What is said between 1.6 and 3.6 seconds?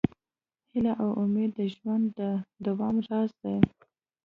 ژوند د دوام راز دی.